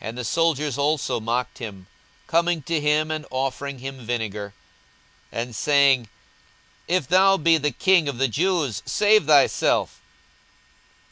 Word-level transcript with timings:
42:023:036 0.00 0.08
And 0.10 0.18
the 0.18 0.24
soldiers 0.24 0.78
also 0.78 1.18
mocked 1.18 1.58
him, 1.58 1.88
coming 2.28 2.62
to 2.62 2.80
him, 2.80 3.10
and 3.10 3.26
offering 3.32 3.80
him 3.80 4.06
vinegar, 4.06 4.54
42:023:037 5.32 5.42
And 5.42 5.56
saying, 5.56 6.08
If 6.86 7.08
thou 7.08 7.36
be 7.38 7.58
the 7.58 7.72
king 7.72 8.08
of 8.08 8.18
the 8.18 8.28
Jews, 8.28 8.84
save 8.86 9.26
thyself. 9.26 10.00